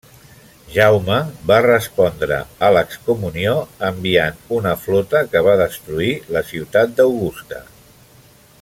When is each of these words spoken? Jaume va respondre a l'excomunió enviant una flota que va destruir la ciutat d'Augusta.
Jaume 0.75 1.17
va 1.51 1.57
respondre 1.65 2.39
a 2.67 2.71
l'excomunió 2.77 3.53
enviant 3.91 4.41
una 4.61 4.73
flota 4.87 5.23
que 5.35 5.45
va 5.49 5.55
destruir 5.63 6.11
la 6.37 6.45
ciutat 6.55 6.97
d'Augusta. 7.01 7.63